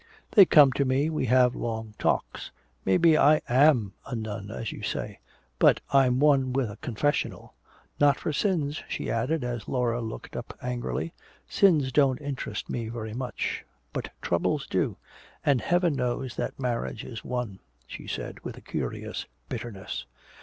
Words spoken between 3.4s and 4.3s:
am a